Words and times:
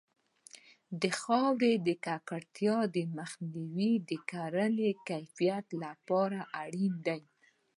د 1.01 1.03
خاورې 1.19 1.73
د 1.87 1.89
ککړتیا 2.05 2.77
مخنیوی 3.17 3.93
د 4.09 4.11
کرنې 4.31 4.89
د 4.95 4.99
کیفیت 5.09 5.65
لپاره 5.83 6.39
اړین 6.63 6.93
دی. 7.07 7.21